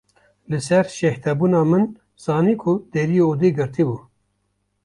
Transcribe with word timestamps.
Li 0.49 0.59
ser 0.67 0.85
şehdebûna 0.97 1.61
min 1.71 1.85
zanî 2.23 2.55
ko 2.61 2.73
deriyê 2.93 3.23
odê 3.31 3.49
girtî 3.57 3.83
bû. 3.87 3.97